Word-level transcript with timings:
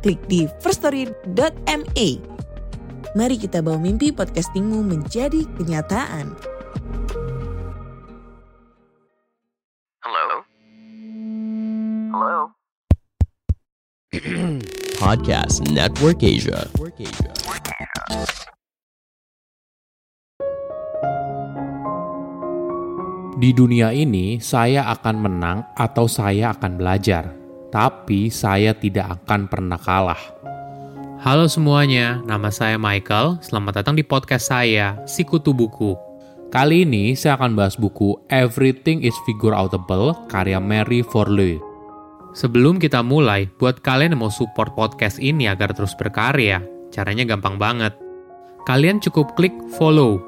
klik 0.00 0.20
di 0.26 0.48
firststory.me. 0.64 2.08
Mari 3.10 3.36
kita 3.36 3.60
bawa 3.60 3.78
mimpi 3.78 4.10
podcastingmu 4.14 4.80
menjadi 4.86 5.44
kenyataan. 5.58 6.32
Hello? 10.00 10.28
Hello? 12.10 12.38
Podcast 15.00 15.64
Network 15.70 16.20
Asia. 16.22 16.60
Di 23.40 23.56
dunia 23.56 23.88
ini, 23.96 24.36
saya 24.36 24.92
akan 24.92 25.16
menang 25.16 25.64
atau 25.72 26.04
saya 26.04 26.52
akan 26.52 26.76
belajar, 26.76 27.39
tapi 27.70 28.28
saya 28.28 28.74
tidak 28.74 29.22
akan 29.22 29.46
pernah 29.46 29.78
kalah. 29.78 30.20
Halo 31.22 31.46
semuanya, 31.46 32.18
nama 32.26 32.50
saya 32.50 32.76
Michael. 32.76 33.38
Selamat 33.40 33.80
datang 33.80 33.94
di 33.94 34.02
podcast 34.02 34.50
saya, 34.50 34.98
Sikutu 35.06 35.54
Buku. 35.54 35.94
Kali 36.50 36.82
ini 36.82 37.14
saya 37.14 37.38
akan 37.38 37.54
bahas 37.54 37.78
buku 37.78 38.18
Everything 38.26 39.06
is 39.06 39.14
Figure 39.22 39.54
Outable 39.54 40.18
karya 40.26 40.58
Mary 40.58 41.06
Forleo. 41.06 41.62
Sebelum 42.34 42.82
kita 42.82 43.06
mulai, 43.06 43.46
buat 43.58 43.82
kalian 43.82 44.18
yang 44.18 44.22
mau 44.26 44.32
support 44.34 44.74
podcast 44.74 45.22
ini 45.22 45.46
agar 45.46 45.70
terus 45.70 45.94
berkarya, 45.94 46.62
caranya 46.90 47.22
gampang 47.22 47.54
banget. 47.54 47.94
Kalian 48.66 48.98
cukup 48.98 49.34
klik 49.38 49.54
follow. 49.78 50.18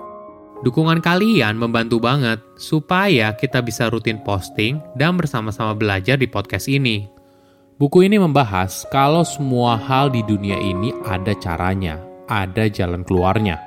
Dukungan 0.62 1.02
kalian 1.02 1.58
membantu 1.58 1.98
banget 1.98 2.38
supaya 2.54 3.34
kita 3.34 3.58
bisa 3.58 3.90
rutin 3.90 4.22
posting 4.22 4.78
dan 4.94 5.18
bersama-sama 5.18 5.74
belajar 5.74 6.14
di 6.14 6.30
podcast 6.30 6.70
ini. 6.70 7.21
Buku 7.82 8.06
ini 8.06 8.14
membahas 8.14 8.86
kalau 8.94 9.26
semua 9.26 9.74
hal 9.74 10.06
di 10.06 10.22
dunia 10.22 10.54
ini 10.54 10.94
ada 11.02 11.34
caranya, 11.34 11.98
ada 12.30 12.70
jalan 12.70 13.02
keluarnya. 13.02 13.58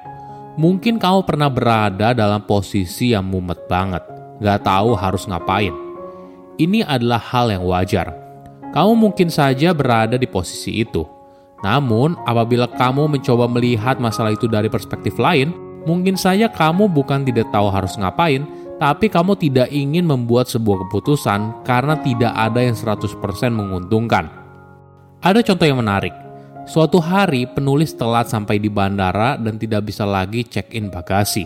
Mungkin 0.55 1.03
kamu 1.03 1.27
pernah 1.27 1.51
berada 1.51 2.15
dalam 2.15 2.39
posisi 2.47 3.11
yang 3.11 3.27
mumet 3.27 3.67
banget, 3.67 3.99
gak 4.39 4.63
tahu 4.63 4.95
harus 4.95 5.27
ngapain. 5.27 5.75
Ini 6.55 6.87
adalah 6.87 7.19
hal 7.19 7.59
yang 7.59 7.67
wajar. 7.67 8.15
Kamu 8.71 8.95
mungkin 8.95 9.27
saja 9.27 9.75
berada 9.75 10.15
di 10.15 10.31
posisi 10.31 10.79
itu. 10.79 11.03
Namun, 11.59 12.15
apabila 12.23 12.71
kamu 12.71 13.19
mencoba 13.19 13.51
melihat 13.51 13.99
masalah 13.99 14.31
itu 14.31 14.47
dari 14.47 14.71
perspektif 14.71 15.19
lain, 15.19 15.51
mungkin 15.83 16.15
saja 16.15 16.47
kamu 16.47 16.87
bukan 16.87 17.27
tidak 17.27 17.51
tahu 17.51 17.67
harus 17.67 17.99
ngapain, 17.99 18.47
tapi 18.75 19.07
kamu 19.07 19.39
tidak 19.39 19.71
ingin 19.71 20.03
membuat 20.03 20.51
sebuah 20.51 20.87
keputusan 20.87 21.63
karena 21.63 21.95
tidak 22.03 22.33
ada 22.35 22.59
yang 22.59 22.75
100% 22.75 23.15
menguntungkan. 23.55 24.27
Ada 25.23 25.39
contoh 25.41 25.65
yang 25.65 25.79
menarik. 25.79 26.11
Suatu 26.65 26.97
hari 26.97 27.45
penulis 27.45 27.93
telat 27.93 28.27
sampai 28.27 28.57
di 28.57 28.67
bandara 28.67 29.37
dan 29.37 29.55
tidak 29.61 29.85
bisa 29.85 30.03
lagi 30.03 30.43
check-in 30.43 30.89
bagasi. 30.89 31.45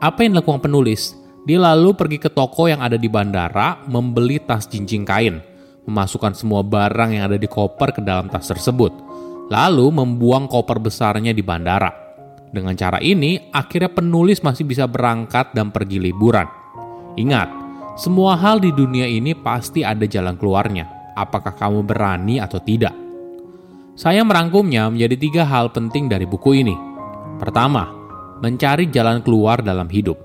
Apa 0.00 0.24
yang 0.24 0.32
dilakukan 0.32 0.64
penulis? 0.64 1.12
Dia 1.44 1.60
lalu 1.60 1.92
pergi 1.92 2.18
ke 2.20 2.32
toko 2.32 2.68
yang 2.68 2.80
ada 2.80 2.96
di 2.96 3.08
bandara, 3.08 3.84
membeli 3.88 4.40
tas 4.40 4.64
jinjing 4.68 5.04
kain, 5.04 5.40
memasukkan 5.84 6.36
semua 6.36 6.64
barang 6.64 7.16
yang 7.16 7.28
ada 7.28 7.36
di 7.36 7.48
koper 7.48 7.96
ke 7.96 8.00
dalam 8.04 8.28
tas 8.28 8.48
tersebut, 8.48 8.92
lalu 9.48 9.88
membuang 9.92 10.48
koper 10.48 10.80
besarnya 10.80 11.32
di 11.32 11.40
bandara. 11.44 12.09
Dengan 12.50 12.74
cara 12.74 12.98
ini, 12.98 13.38
akhirnya 13.54 13.94
penulis 13.94 14.42
masih 14.42 14.66
bisa 14.66 14.90
berangkat 14.90 15.54
dan 15.54 15.70
pergi 15.70 16.02
liburan. 16.02 16.50
Ingat, 17.14 17.46
semua 17.94 18.34
hal 18.34 18.58
di 18.58 18.74
dunia 18.74 19.06
ini 19.06 19.38
pasti 19.38 19.86
ada 19.86 20.02
jalan 20.02 20.34
keluarnya. 20.34 21.14
Apakah 21.14 21.54
kamu 21.54 21.86
berani 21.86 22.42
atau 22.42 22.58
tidak? 22.58 22.94
Saya 23.94 24.26
merangkumnya 24.26 24.90
menjadi 24.90 25.16
tiga 25.20 25.42
hal 25.46 25.70
penting 25.70 26.10
dari 26.10 26.26
buku 26.26 26.58
ini. 26.58 26.74
Pertama, 27.38 27.86
mencari 28.40 28.88
jalan 28.90 29.20
keluar 29.20 29.60
dalam 29.60 29.86
hidup. 29.86 30.16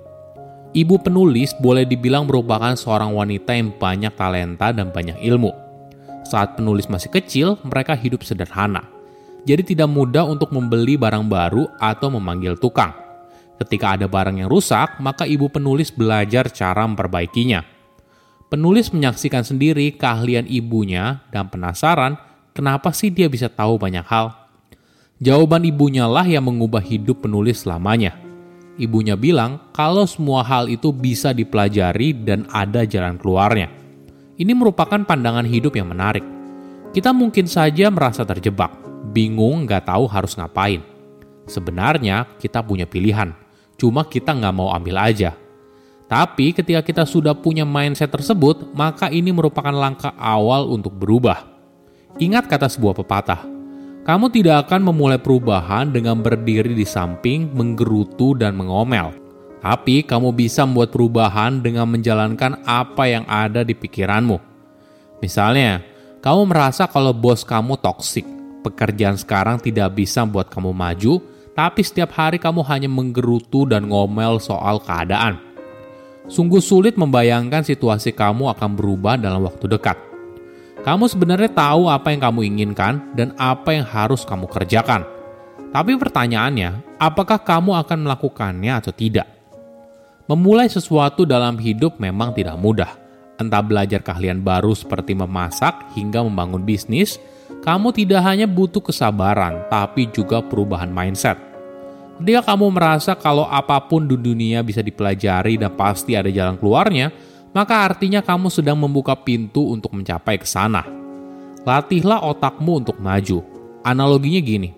Ibu 0.72 1.04
penulis 1.04 1.54
boleh 1.60 1.84
dibilang 1.84 2.26
merupakan 2.26 2.74
seorang 2.74 3.12
wanita 3.12 3.52
yang 3.54 3.76
banyak 3.76 4.14
talenta 4.16 4.72
dan 4.72 4.90
banyak 4.90 5.20
ilmu. 5.20 5.52
Saat 6.26 6.58
penulis 6.58 6.90
masih 6.90 7.14
kecil, 7.14 7.48
mereka 7.68 7.94
hidup 7.94 8.26
sederhana. 8.26 8.95
Jadi 9.46 9.78
tidak 9.78 9.90
mudah 9.94 10.26
untuk 10.26 10.50
membeli 10.50 10.98
barang 10.98 11.30
baru 11.30 11.70
atau 11.78 12.10
memanggil 12.10 12.58
tukang. 12.58 12.92
Ketika 13.62 13.96
ada 13.96 14.10
barang 14.10 14.42
yang 14.42 14.50
rusak, 14.52 15.00
maka 15.00 15.24
ibu 15.24 15.48
penulis 15.48 15.94
belajar 15.94 16.52
cara 16.52 16.84
memperbaikinya. 16.84 17.64
Penulis 18.52 18.92
menyaksikan 18.92 19.46
sendiri 19.46 19.96
keahlian 19.96 20.46
ibunya 20.46 21.24
dan 21.30 21.48
penasaran 21.48 22.18
kenapa 22.54 22.92
sih 22.92 23.10
dia 23.10 23.26
bisa 23.32 23.50
tahu 23.50 23.80
banyak 23.82 24.06
hal. 24.06 24.34
Jawaban 25.24 25.64
ibunya 25.64 26.06
lah 26.06 26.28
yang 26.28 26.46
mengubah 26.46 26.84
hidup 26.84 27.24
penulis 27.24 27.64
selamanya. 27.64 28.14
Ibunya 28.76 29.16
bilang 29.16 29.72
kalau 29.72 30.04
semua 30.04 30.44
hal 30.44 30.68
itu 30.68 30.92
bisa 30.92 31.32
dipelajari 31.32 32.12
dan 32.12 32.44
ada 32.52 32.84
jalan 32.84 33.16
keluarnya. 33.16 33.72
Ini 34.36 34.52
merupakan 34.52 35.00
pandangan 35.08 35.48
hidup 35.48 35.80
yang 35.80 35.88
menarik. 35.88 36.24
Kita 36.92 37.16
mungkin 37.16 37.48
saja 37.48 37.88
merasa 37.88 38.28
terjebak, 38.28 38.85
bingung 39.16 39.64
nggak 39.64 39.88
tahu 39.88 40.04
harus 40.12 40.36
ngapain. 40.36 40.84
Sebenarnya 41.48 42.28
kita 42.36 42.60
punya 42.60 42.84
pilihan, 42.84 43.32
cuma 43.80 44.04
kita 44.04 44.36
nggak 44.36 44.56
mau 44.56 44.76
ambil 44.76 45.00
aja. 45.00 45.32
Tapi 46.06 46.52
ketika 46.52 46.84
kita 46.84 47.04
sudah 47.08 47.32
punya 47.34 47.64
mindset 47.64 48.12
tersebut, 48.12 48.76
maka 48.76 49.08
ini 49.08 49.32
merupakan 49.32 49.74
langkah 49.74 50.12
awal 50.20 50.68
untuk 50.68 50.92
berubah. 50.92 51.48
Ingat 52.20 52.46
kata 52.46 52.70
sebuah 52.70 52.94
pepatah, 53.02 53.42
kamu 54.06 54.30
tidak 54.30 54.70
akan 54.70 54.94
memulai 54.94 55.18
perubahan 55.18 55.90
dengan 55.90 56.22
berdiri 56.22 56.78
di 56.78 56.86
samping, 56.86 57.50
menggerutu, 57.58 58.38
dan 58.38 58.54
mengomel. 58.54 59.18
Tapi 59.66 60.06
kamu 60.06 60.30
bisa 60.30 60.62
membuat 60.62 60.94
perubahan 60.94 61.58
dengan 61.58 61.90
menjalankan 61.90 62.62
apa 62.70 63.10
yang 63.10 63.26
ada 63.26 63.66
di 63.66 63.74
pikiranmu. 63.74 64.38
Misalnya, 65.26 65.82
kamu 66.22 66.54
merasa 66.54 66.86
kalau 66.86 67.18
bos 67.18 67.42
kamu 67.42 67.82
toksik, 67.82 68.30
pekerjaan 68.66 69.14
sekarang 69.22 69.62
tidak 69.62 69.94
bisa 69.94 70.26
membuat 70.26 70.50
kamu 70.50 70.74
maju, 70.74 71.22
tapi 71.54 71.86
setiap 71.86 72.18
hari 72.18 72.42
kamu 72.42 72.66
hanya 72.66 72.90
menggerutu 72.90 73.70
dan 73.70 73.86
ngomel 73.86 74.42
soal 74.42 74.82
keadaan. 74.82 75.38
Sungguh 76.26 76.60
sulit 76.60 76.98
membayangkan 76.98 77.62
situasi 77.62 78.10
kamu 78.12 78.50
akan 78.58 78.74
berubah 78.74 79.16
dalam 79.22 79.46
waktu 79.46 79.70
dekat. 79.70 79.96
Kamu 80.82 81.06
sebenarnya 81.06 81.50
tahu 81.50 81.90
apa 81.90 82.10
yang 82.14 82.22
kamu 82.22 82.40
inginkan 82.46 83.14
dan 83.14 83.34
apa 83.38 83.74
yang 83.74 83.86
harus 83.86 84.26
kamu 84.26 84.50
kerjakan. 84.50 85.06
Tapi 85.70 85.98
pertanyaannya, 85.98 86.98
apakah 87.02 87.42
kamu 87.42 87.78
akan 87.86 88.06
melakukannya 88.06 88.74
atau 88.74 88.94
tidak? 88.94 89.26
Memulai 90.26 90.66
sesuatu 90.66 91.26
dalam 91.26 91.62
hidup 91.62 92.02
memang 92.02 92.34
tidak 92.34 92.58
mudah. 92.58 92.90
Entah 93.38 93.62
belajar 93.62 94.02
keahlian 94.02 94.42
baru 94.42 94.74
seperti 94.74 95.14
memasak 95.14 95.94
hingga 95.94 96.24
membangun 96.26 96.64
bisnis, 96.64 97.22
kamu 97.66 97.90
tidak 97.98 98.22
hanya 98.22 98.46
butuh 98.46 98.78
kesabaran, 98.78 99.66
tapi 99.74 100.06
juga 100.14 100.38
perubahan 100.38 100.94
mindset. 100.94 101.34
Ketika 102.22 102.54
kamu 102.54 102.78
merasa 102.78 103.18
kalau 103.18 103.50
apa 103.50 103.82
pun 103.90 104.06
di 104.06 104.14
dunia 104.14 104.62
bisa 104.62 104.86
dipelajari 104.86 105.58
dan 105.58 105.74
pasti 105.74 106.14
ada 106.14 106.30
jalan 106.30 106.62
keluarnya, 106.62 107.10
maka 107.58 107.90
artinya 107.90 108.22
kamu 108.22 108.54
sedang 108.54 108.78
membuka 108.78 109.18
pintu 109.18 109.74
untuk 109.74 109.98
mencapai 109.98 110.38
ke 110.38 110.46
sana. 110.46 110.86
Latihlah 111.66 112.22
otakmu 112.22 112.86
untuk 112.86 113.02
maju. 113.02 113.42
Analoginya 113.82 114.42
gini, 114.46 114.70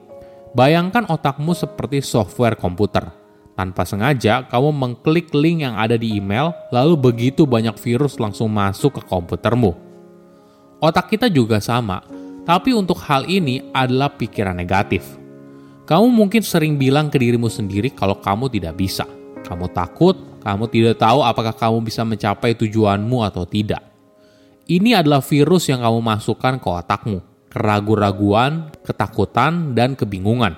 bayangkan 0.56 1.12
otakmu 1.12 1.52
seperti 1.52 2.00
software 2.00 2.56
komputer. 2.56 3.12
Tanpa 3.60 3.84
sengaja, 3.84 4.48
kamu 4.48 4.70
mengklik 4.72 5.36
link 5.36 5.68
yang 5.68 5.76
ada 5.76 6.00
di 6.00 6.16
email, 6.16 6.56
lalu 6.72 6.96
begitu 6.96 7.44
banyak 7.44 7.76
virus 7.84 8.16
langsung 8.16 8.48
masuk 8.48 8.96
ke 8.96 9.02
komputermu. 9.04 9.76
Otak 10.78 11.10
kita 11.10 11.26
juga 11.26 11.58
sama, 11.58 12.06
tapi 12.48 12.72
untuk 12.72 12.96
hal 13.04 13.28
ini 13.28 13.60
adalah 13.76 14.08
pikiran 14.16 14.56
negatif. 14.56 15.04
Kamu 15.84 16.08
mungkin 16.08 16.40
sering 16.40 16.80
bilang 16.80 17.12
ke 17.12 17.20
dirimu 17.20 17.52
sendiri 17.52 17.92
kalau 17.92 18.16
kamu 18.24 18.48
tidak 18.48 18.80
bisa. 18.80 19.04
Kamu 19.44 19.68
takut, 19.76 20.16
kamu 20.40 20.72
tidak 20.72 20.96
tahu 20.96 21.20
apakah 21.28 21.52
kamu 21.52 21.84
bisa 21.84 22.08
mencapai 22.08 22.56
tujuanmu 22.56 23.20
atau 23.28 23.44
tidak. 23.44 23.84
Ini 24.68 25.04
adalah 25.04 25.20
virus 25.20 25.68
yang 25.68 25.84
kamu 25.84 26.00
masukkan 26.00 26.56
ke 26.56 26.68
otakmu. 26.72 27.20
keraguan-raguan, 27.48 28.70
ketakutan, 28.86 29.74
dan 29.74 29.98
kebingungan. 29.98 30.54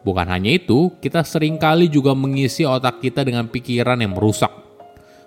Bukan 0.00 0.24
hanya 0.30 0.54
itu, 0.54 0.94
kita 1.02 1.20
sering 1.26 1.60
kali 1.60 1.90
juga 1.90 2.16
mengisi 2.16 2.64
otak 2.64 3.04
kita 3.04 3.20
dengan 3.26 3.50
pikiran 3.50 4.00
yang 4.00 4.16
merusak. 4.16 4.48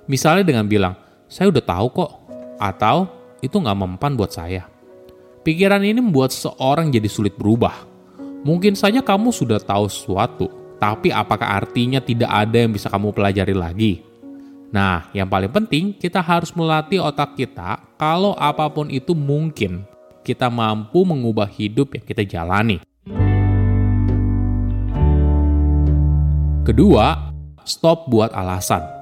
Misalnya 0.10 0.48
dengan 0.48 0.66
bilang, 0.66 0.96
saya 1.30 1.52
udah 1.52 1.62
tahu 1.62 1.88
kok, 1.94 2.12
atau 2.58 3.06
itu 3.44 3.54
nggak 3.54 3.78
mempan 3.78 4.18
buat 4.18 4.34
saya. 4.34 4.75
Pikiran 5.46 5.86
ini 5.86 6.02
membuat 6.02 6.34
seorang 6.34 6.90
jadi 6.90 7.06
sulit 7.06 7.38
berubah. 7.38 7.86
Mungkin 8.42 8.74
saja 8.74 9.06
kamu 9.06 9.30
sudah 9.30 9.62
tahu 9.62 9.86
sesuatu, 9.86 10.50
tapi 10.82 11.14
apakah 11.14 11.62
artinya 11.62 12.02
tidak 12.02 12.34
ada 12.34 12.66
yang 12.66 12.74
bisa 12.74 12.90
kamu 12.90 13.14
pelajari 13.14 13.54
lagi? 13.54 14.02
Nah, 14.74 15.06
yang 15.14 15.30
paling 15.30 15.54
penting, 15.54 15.94
kita 15.94 16.18
harus 16.18 16.50
melatih 16.58 16.98
otak 16.98 17.38
kita 17.38 17.78
kalau 17.94 18.34
apa 18.42 18.66
pun 18.74 18.90
itu 18.90 19.14
mungkin 19.14 19.86
kita 20.26 20.50
mampu 20.50 21.06
mengubah 21.06 21.46
hidup 21.46 21.94
yang 21.94 22.02
kita 22.02 22.26
jalani. 22.26 22.82
Kedua, 26.66 27.30
stop 27.62 28.10
buat 28.10 28.34
alasan. 28.34 28.95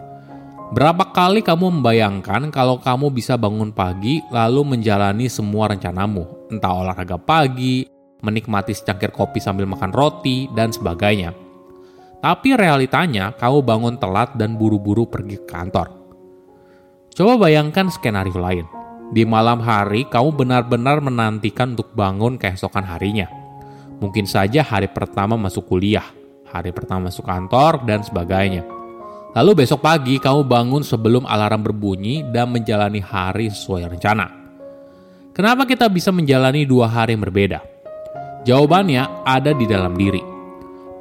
Berapa 0.74 1.14
kali 1.14 1.46
kamu 1.46 1.70
membayangkan 1.70 2.50
kalau 2.50 2.82
kamu 2.82 3.14
bisa 3.14 3.38
bangun 3.38 3.70
pagi 3.70 4.26
lalu 4.34 4.74
menjalani 4.74 5.30
semua 5.30 5.70
rencanamu, 5.70 6.50
entah 6.50 6.74
olahraga 6.74 7.14
pagi, 7.22 7.86
menikmati 8.26 8.74
secangkir 8.74 9.14
kopi 9.14 9.38
sambil 9.38 9.70
makan 9.70 9.94
roti, 9.94 10.50
dan 10.58 10.74
sebagainya. 10.74 11.30
Tapi 12.26 12.58
realitanya, 12.58 13.38
kamu 13.38 13.62
bangun 13.62 14.02
telat 14.02 14.34
dan 14.34 14.58
buru-buru 14.58 15.06
pergi 15.06 15.38
ke 15.38 15.46
kantor. 15.46 15.94
Coba 17.14 17.46
bayangkan 17.46 17.94
skenario 17.94 18.42
lain 18.42 18.66
di 19.14 19.30
malam 19.30 19.62
hari, 19.62 20.10
kamu 20.10 20.34
benar-benar 20.34 21.06
menantikan 21.06 21.78
untuk 21.78 21.94
bangun 21.94 22.42
keesokan 22.42 22.82
harinya. 22.82 23.30
Mungkin 24.02 24.26
saja 24.26 24.66
hari 24.66 24.90
pertama 24.90 25.38
masuk 25.38 25.70
kuliah, 25.70 26.10
hari 26.50 26.74
pertama 26.74 27.14
masuk 27.14 27.30
kantor, 27.30 27.86
dan 27.86 28.02
sebagainya. 28.02 28.83
Lalu 29.34 29.66
besok 29.66 29.82
pagi 29.82 30.22
kamu 30.22 30.46
bangun 30.46 30.86
sebelum 30.86 31.26
alarm 31.26 31.66
berbunyi 31.66 32.22
dan 32.30 32.54
menjalani 32.54 33.02
hari 33.02 33.50
sesuai 33.50 33.98
rencana. 33.98 34.30
Kenapa 35.34 35.66
kita 35.66 35.90
bisa 35.90 36.14
menjalani 36.14 36.70
dua 36.70 36.86
hari 36.86 37.18
yang 37.18 37.26
berbeda? 37.26 37.60
Jawabannya 38.46 39.26
ada 39.26 39.58
di 39.58 39.66
dalam 39.66 39.98
diri. 39.98 40.22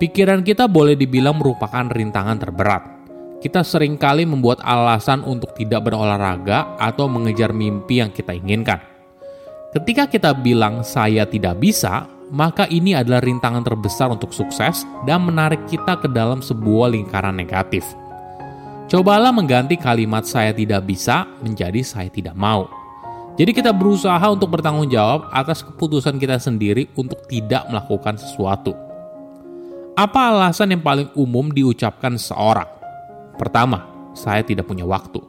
Pikiran 0.01 0.41
kita 0.41 0.65
boleh 0.65 0.97
dibilang 0.97 1.37
merupakan 1.37 1.85
rintangan 1.93 2.41
terberat 2.41 2.83
kita 3.43 3.67
sering 3.67 3.99
kali 3.99 4.23
membuat 4.23 4.63
alasan 4.63 5.27
untuk 5.27 5.51
tidak 5.59 5.91
berolahraga 5.91 6.79
atau 6.79 7.11
mengejar 7.11 7.51
mimpi 7.51 7.99
yang 7.99 8.15
kita 8.15 8.31
inginkan. 8.31 8.79
Ketika 9.75 10.07
kita 10.07 10.31
bilang 10.31 10.87
"saya 10.87 11.27
tidak 11.27 11.59
bisa", 11.59 12.07
maka 12.31 12.71
ini 12.71 12.95
adalah 12.95 13.19
rintangan 13.19 13.67
terbesar 13.67 14.15
untuk 14.15 14.31
sukses 14.31 14.87
dan 15.03 15.27
menarik 15.27 15.67
kita 15.67 15.99
ke 15.99 16.07
dalam 16.07 16.39
sebuah 16.39 16.95
lingkaran 16.95 17.35
negatif. 17.35 17.83
Cobalah 18.93 19.33
mengganti 19.33 19.81
kalimat 19.81 20.29
"saya 20.29 20.53
tidak 20.53 20.85
bisa" 20.85 21.25
menjadi 21.41 21.81
"saya 21.81 22.13
tidak 22.13 22.37
mau". 22.37 22.69
Jadi, 23.41 23.57
kita 23.57 23.73
berusaha 23.73 24.21
untuk 24.29 24.53
bertanggung 24.53 24.93
jawab 24.93 25.33
atas 25.33 25.65
keputusan 25.65 26.21
kita 26.21 26.37
sendiri 26.37 26.93
untuk 26.93 27.25
tidak 27.25 27.65
melakukan 27.73 28.21
sesuatu. 28.21 28.77
Apa 29.97 30.37
alasan 30.37 30.77
yang 30.77 30.85
paling 30.85 31.09
umum 31.17 31.49
diucapkan 31.49 32.21
seorang? 32.21 32.69
Pertama, 33.41 33.89
saya 34.13 34.45
tidak 34.45 34.69
punya 34.69 34.85
waktu. 34.85 35.25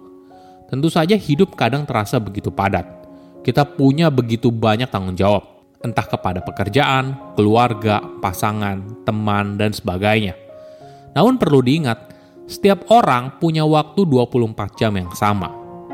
Tentu 0.67 0.91
saja 0.91 1.15
hidup 1.15 1.55
kadang 1.55 1.87
terasa 1.87 2.19
begitu 2.19 2.51
padat. 2.51 2.83
Kita 3.47 3.63
punya 3.63 4.11
begitu 4.11 4.51
banyak 4.51 4.91
tanggung 4.91 5.15
jawab, 5.15 5.63
entah 5.79 6.03
kepada 6.03 6.43
pekerjaan, 6.43 7.15
keluarga, 7.39 8.03
pasangan, 8.19 9.07
teman, 9.07 9.55
dan 9.55 9.71
sebagainya. 9.71 10.35
Namun 11.15 11.39
perlu 11.39 11.63
diingat, 11.63 12.12
setiap 12.43 12.83
orang 12.91 13.39
punya 13.39 13.63
waktu 13.63 14.03
24 14.03 14.79
jam 14.79 14.91
yang 14.99 15.11
sama. 15.15 15.47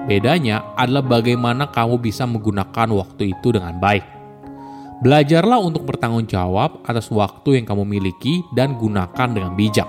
Bedanya 0.10 0.74
adalah 0.74 1.06
bagaimana 1.06 1.70
kamu 1.70 2.02
bisa 2.02 2.26
menggunakan 2.26 2.90
waktu 2.90 3.38
itu 3.38 3.54
dengan 3.54 3.78
baik. 3.78 4.02
Belajarlah 5.00 5.62
untuk 5.64 5.88
bertanggung 5.88 6.28
jawab 6.28 6.84
atas 6.84 7.08
waktu 7.14 7.62
yang 7.62 7.66
kamu 7.70 7.88
miliki 7.88 8.44
dan 8.52 8.76
gunakan 8.76 9.30
dengan 9.32 9.56
bijak. 9.56 9.88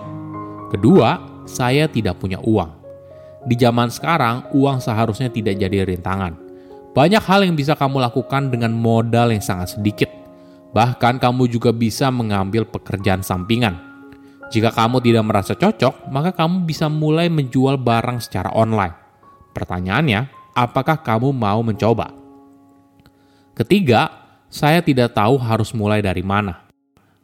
Kedua, 0.70 1.18
saya 1.48 1.90
tidak 1.90 2.22
punya 2.22 2.38
uang. 2.46 2.70
Di 3.48 3.58
zaman 3.58 3.90
sekarang, 3.90 4.52
uang 4.54 4.78
seharusnya 4.78 5.32
tidak 5.32 5.58
jadi 5.58 5.82
rintangan. 5.82 6.38
Banyak 6.94 7.22
hal 7.26 7.42
yang 7.42 7.58
bisa 7.58 7.74
kamu 7.74 7.98
lakukan 7.98 8.54
dengan 8.54 8.70
modal 8.70 9.34
yang 9.34 9.42
sangat 9.42 9.74
sedikit. 9.74 10.10
Bahkan 10.70 11.18
kamu 11.18 11.50
juga 11.50 11.74
bisa 11.74 12.12
mengambil 12.14 12.62
pekerjaan 12.62 13.26
sampingan. 13.26 13.89
Jika 14.50 14.74
kamu 14.74 14.98
tidak 14.98 15.24
merasa 15.30 15.54
cocok, 15.54 16.10
maka 16.10 16.34
kamu 16.34 16.66
bisa 16.66 16.90
mulai 16.90 17.30
menjual 17.30 17.78
barang 17.78 18.18
secara 18.18 18.50
online. 18.50 18.98
Pertanyaannya, 19.54 20.26
apakah 20.58 20.98
kamu 20.98 21.30
mau 21.30 21.62
mencoba? 21.62 22.10
Ketiga, 23.54 24.10
saya 24.50 24.82
tidak 24.82 25.14
tahu 25.14 25.38
harus 25.38 25.70
mulai 25.70 26.02
dari 26.02 26.26
mana. 26.26 26.66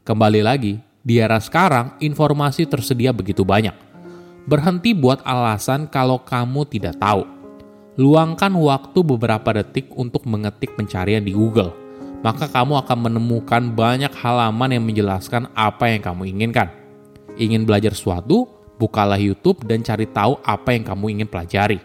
Kembali 0.06 0.38
lagi, 0.38 0.78
di 1.02 1.18
era 1.18 1.42
sekarang 1.42 1.98
informasi 1.98 2.62
tersedia 2.62 3.10
begitu 3.10 3.42
banyak. 3.42 3.74
Berhenti 4.46 4.94
buat 4.94 5.18
alasan 5.26 5.90
kalau 5.90 6.22
kamu 6.22 6.62
tidak 6.70 6.94
tahu. 7.02 7.26
Luangkan 7.98 8.54
waktu 8.54 9.02
beberapa 9.02 9.50
detik 9.50 9.90
untuk 9.98 10.22
mengetik 10.30 10.78
pencarian 10.78 11.26
di 11.26 11.34
Google. 11.34 11.74
Maka 12.22 12.46
kamu 12.46 12.86
akan 12.86 13.10
menemukan 13.10 13.74
banyak 13.74 14.14
halaman 14.14 14.78
yang 14.78 14.86
menjelaskan 14.86 15.50
apa 15.58 15.90
yang 15.90 16.06
kamu 16.06 16.30
inginkan. 16.30 16.85
Ingin 17.36 17.68
belajar 17.68 17.92
sesuatu? 17.92 18.48
Bukalah 18.80 19.20
YouTube 19.20 19.60
dan 19.68 19.84
cari 19.84 20.08
tahu 20.08 20.40
apa 20.40 20.72
yang 20.72 20.88
kamu 20.88 21.20
ingin 21.20 21.28
pelajari. 21.28 21.80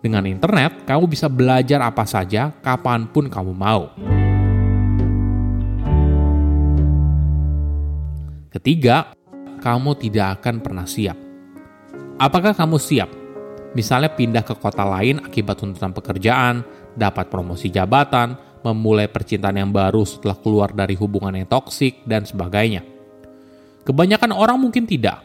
Dengan 0.00 0.24
internet, 0.24 0.88
kamu 0.88 1.04
bisa 1.08 1.28
belajar 1.28 1.84
apa 1.84 2.08
saja 2.08 2.56
kapan 2.64 3.04
pun 3.04 3.28
kamu 3.28 3.52
mau. 3.52 3.92
Ketiga, 8.48 9.12
kamu 9.60 9.96
tidak 10.00 10.40
akan 10.40 10.64
pernah 10.64 10.88
siap. 10.88 11.16
Apakah 12.16 12.56
kamu 12.56 12.76
siap? 12.80 13.08
Misalnya 13.76 14.12
pindah 14.12 14.44
ke 14.44 14.56
kota 14.56 14.84
lain 14.84 15.20
akibat 15.20 15.60
tuntutan 15.60 15.92
pekerjaan, 15.96 16.64
dapat 16.96 17.28
promosi 17.28 17.68
jabatan, 17.68 18.36
memulai 18.64 19.08
percintaan 19.08 19.56
yang 19.56 19.72
baru 19.72 20.04
setelah 20.04 20.36
keluar 20.40 20.72
dari 20.76 20.96
hubungan 20.96 21.32
yang 21.32 21.48
toksik, 21.48 22.04
dan 22.04 22.24
sebagainya. 22.24 22.91
Kebanyakan 23.82 24.30
orang 24.34 24.58
mungkin 24.58 24.86
tidak. 24.86 25.22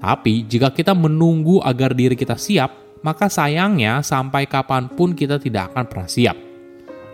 Tapi 0.00 0.44
jika 0.44 0.68
kita 0.70 0.92
menunggu 0.92 1.64
agar 1.64 1.96
diri 1.96 2.12
kita 2.12 2.36
siap, 2.36 3.00
maka 3.00 3.32
sayangnya 3.32 4.04
sampai 4.04 4.44
kapan 4.44 4.88
pun 4.92 5.16
kita 5.16 5.40
tidak 5.40 5.72
akan 5.72 5.84
pernah 5.88 6.08
siap. 6.08 6.36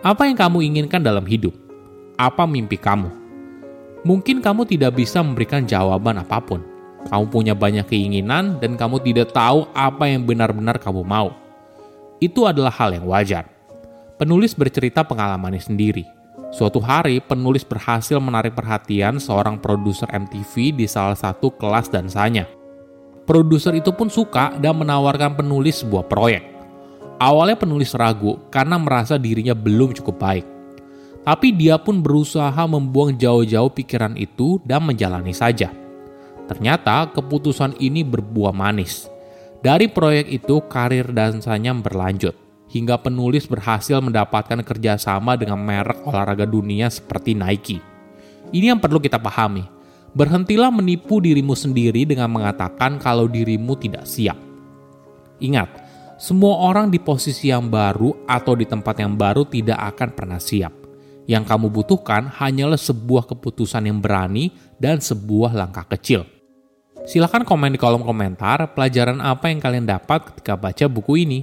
Apa 0.03 0.27
yang 0.27 0.35
kamu 0.35 0.67
inginkan 0.67 0.99
dalam 0.99 1.23
hidup? 1.23 1.55
Apa 2.19 2.43
mimpi 2.45 2.75
kamu? 2.75 3.11
Mungkin 4.03 4.43
kamu 4.43 4.67
tidak 4.67 4.99
bisa 4.99 5.23
memberikan 5.23 5.63
jawaban 5.63 6.19
apa 6.19 6.43
pun 6.43 6.73
kamu 7.09 7.25
punya 7.31 7.55
banyak 7.59 7.87
keinginan 7.91 8.63
dan 8.63 8.79
kamu 8.79 9.03
tidak 9.03 9.35
tahu 9.35 9.67
apa 9.75 10.07
yang 10.07 10.23
benar-benar 10.23 10.79
kamu 10.79 11.03
mau. 11.03 11.35
Itu 12.23 12.47
adalah 12.47 12.71
hal 12.71 12.95
yang 12.95 13.07
wajar. 13.11 13.51
Penulis 14.15 14.55
bercerita 14.55 15.03
pengalamannya 15.03 15.59
sendiri. 15.59 16.07
Suatu 16.53 16.85
hari, 16.85 17.17
penulis 17.25 17.65
berhasil 17.65 18.21
menarik 18.21 18.53
perhatian 18.53 19.17
seorang 19.17 19.57
produser 19.57 20.05
MTV 20.13 20.77
di 20.77 20.85
salah 20.85 21.17
satu 21.17 21.49
kelas 21.57 21.89
dansanya. 21.89 22.45
Produser 23.25 23.73
itu 23.73 23.89
pun 23.97 24.13
suka 24.13 24.53
dan 24.61 24.77
menawarkan 24.77 25.33
penulis 25.33 25.81
sebuah 25.81 26.05
proyek. 26.13 26.45
Awalnya 27.17 27.57
penulis 27.57 27.97
ragu 27.97 28.37
karena 28.53 28.77
merasa 28.77 29.17
dirinya 29.17 29.57
belum 29.57 29.97
cukup 29.97 30.21
baik. 30.21 30.47
Tapi 31.25 31.57
dia 31.57 31.81
pun 31.81 32.05
berusaha 32.05 32.61
membuang 32.69 33.17
jauh-jauh 33.17 33.73
pikiran 33.73 34.13
itu 34.21 34.61
dan 34.69 34.85
menjalani 34.85 35.33
saja. 35.33 35.73
Ternyata 36.53 37.09
keputusan 37.17 37.81
ini 37.81 38.05
berbuah 38.05 38.53
manis. 38.53 39.09
Dari 39.63 39.89
proyek 39.89 40.29
itu 40.29 40.61
karir 40.69 41.15
dansanya 41.15 41.73
berlanjut, 41.79 42.35
hingga 42.73 42.97
penulis 42.97 43.45
berhasil 43.45 44.01
mendapatkan 44.01 44.65
kerjasama 44.65 45.37
dengan 45.37 45.61
merek 45.61 46.01
olahraga 46.09 46.49
dunia 46.49 46.89
seperti 46.89 47.37
Nike. 47.37 47.79
Ini 48.49 48.73
yang 48.73 48.81
perlu 48.81 48.97
kita 48.97 49.21
pahami. 49.21 49.69
Berhentilah 50.17 50.73
menipu 50.73 51.21
dirimu 51.21 51.53
sendiri 51.53 52.09
dengan 52.09 52.33
mengatakan 52.33 52.97
kalau 52.97 53.29
dirimu 53.29 53.77
tidak 53.77 54.09
siap. 54.09 54.37
Ingat, 55.41 55.69
semua 56.21 56.69
orang 56.69 56.89
di 56.89 57.01
posisi 57.01 57.49
yang 57.49 57.69
baru 57.69 58.25
atau 58.29 58.53
di 58.57 58.69
tempat 58.69 59.01
yang 59.01 59.17
baru 59.17 59.45
tidak 59.49 59.77
akan 59.97 60.09
pernah 60.13 60.41
siap. 60.41 60.73
Yang 61.29 61.45
kamu 61.49 61.67
butuhkan 61.73 62.29
hanyalah 62.29 62.81
sebuah 62.81 63.29
keputusan 63.31 63.89
yang 63.89 63.99
berani 63.99 64.53
dan 64.77 65.01
sebuah 65.01 65.55
langkah 65.55 65.87
kecil. 65.87 66.29
Silahkan 67.03 67.43
komen 67.43 67.75
di 67.75 67.79
kolom 67.81 68.07
komentar 68.07 68.63
pelajaran 68.79 69.19
apa 69.19 69.51
yang 69.51 69.59
kalian 69.59 69.87
dapat 69.87 70.31
ketika 70.31 70.55
baca 70.55 70.85
buku 70.87 71.27
ini. 71.27 71.43